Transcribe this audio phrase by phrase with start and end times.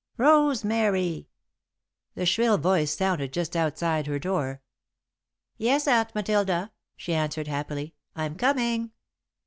[0.17, 1.29] "Rosemary!"
[2.15, 4.63] The shrill voice sounded just outside her door.
[5.57, 8.93] "Yes, Aunt Matilda," she answered, happily; "I'm coming!"